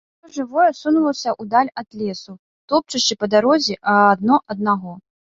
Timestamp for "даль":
1.51-1.69